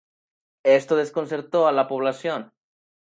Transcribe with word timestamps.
Esto 0.65 0.95
desconcertó 0.95 1.67
a 1.67 1.71
la 1.71 1.87
población. 1.87 2.51